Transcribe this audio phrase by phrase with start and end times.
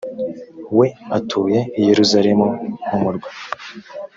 [0.77, 2.47] we utuye i yerusalemu
[2.87, 3.29] mumurwa